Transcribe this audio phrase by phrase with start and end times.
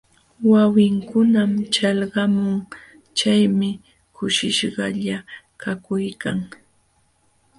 [0.51, 2.57] Wawinkunam ćhalqamun,
[3.17, 3.69] chaymi
[4.15, 5.17] kushishqalla
[5.61, 6.39] kakuykan.